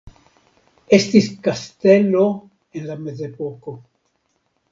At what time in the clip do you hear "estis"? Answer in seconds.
0.97-1.27